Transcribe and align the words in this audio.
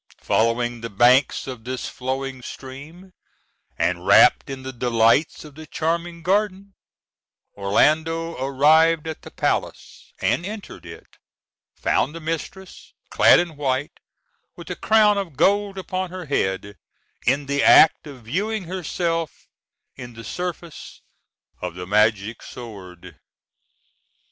Following 0.23 0.81
the 0.81 0.89
banks 0.89 1.45
of 1.45 1.63
this 1.63 1.87
flowing 1.87 2.41
stream, 2.41 3.11
and 3.77 4.03
rapt 4.03 4.49
in 4.49 4.63
the 4.63 4.73
delights 4.73 5.45
of 5.45 5.53
the 5.53 5.67
charming 5.67 6.23
garden, 6.23 6.73
Orlando 7.55 8.33
arrived 8.43 9.07
at 9.07 9.21
the 9.21 9.29
palace, 9.29 10.11
and 10.19 10.43
entering 10.43 10.85
it, 10.87 11.17
found 11.75 12.15
the 12.15 12.19
mistress, 12.19 12.95
clad 13.11 13.39
in 13.39 13.55
white, 13.55 13.99
with 14.55 14.71
a 14.71 14.75
crown 14.75 15.19
of 15.19 15.37
gold 15.37 15.77
upon 15.77 16.09
her 16.09 16.25
head, 16.25 16.77
in 17.27 17.45
the 17.45 17.63
act 17.63 18.07
of 18.07 18.23
viewing 18.23 18.63
herself 18.63 19.45
in 19.95 20.15
the 20.15 20.23
surface 20.23 21.03
of 21.61 21.75
the 21.75 21.85
magic 21.85 22.41
sword. 22.41 23.19